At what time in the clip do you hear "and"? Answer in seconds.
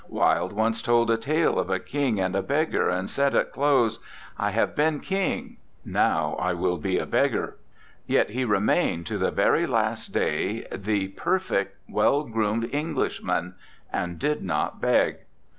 2.19-2.35, 2.89-3.07, 13.93-14.17